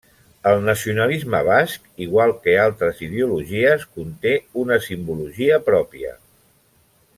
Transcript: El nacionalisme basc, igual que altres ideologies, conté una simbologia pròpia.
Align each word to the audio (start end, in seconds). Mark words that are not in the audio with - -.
El 0.51 0.61
nacionalisme 0.67 1.41
basc, 1.49 1.83
igual 2.05 2.33
que 2.47 2.55
altres 2.63 3.03
ideologies, 3.09 3.85
conté 3.99 4.33
una 4.65 4.81
simbologia 4.89 5.61
pròpia. 5.71 6.19